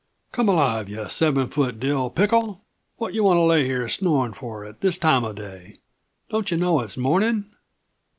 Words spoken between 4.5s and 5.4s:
at this time uh